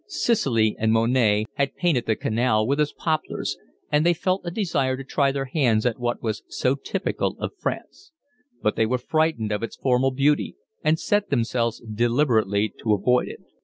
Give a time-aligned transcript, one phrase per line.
[0.07, 3.59] Sisley and Monet had painted the canal with its poplars,
[3.91, 7.51] and they felt a desire to try their hands at what was so typical of
[7.59, 8.11] France;
[8.63, 13.41] but they were frightened of its formal beauty, and set themselves deliberately to avoid it.